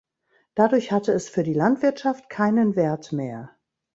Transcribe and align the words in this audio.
Dadurch 0.55 0.91
hatte 0.91 1.11
es 1.11 1.29
für 1.29 1.43
die 1.43 1.53
Landwirtschaft 1.53 2.27
keinen 2.27 2.75
Wert 2.75 3.11
mehr. 3.11 3.51